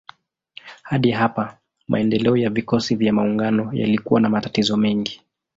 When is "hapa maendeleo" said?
1.11-2.37